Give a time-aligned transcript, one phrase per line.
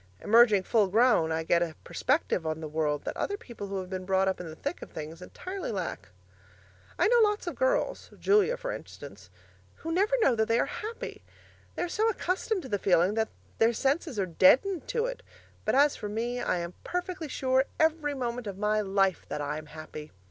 [0.21, 3.89] Emerging full grown, I get a perspective on the world, that other people who have
[3.91, 6.09] been brought up in the thick of things entirely lack.
[6.97, 9.29] I know lots of girls (Julia, for instance)
[9.75, 11.21] who never know that they are happy.
[11.75, 13.29] They are so accustomed to the feeling that
[13.59, 15.21] their senses are deadened to it;
[15.65, 19.59] but as for me I am perfectly sure every moment of my life that I
[19.59, 20.11] am happy.